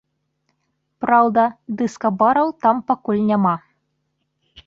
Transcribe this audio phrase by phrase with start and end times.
[1.05, 1.43] Праўда,
[1.81, 3.55] дыска-бараў там пакуль няма.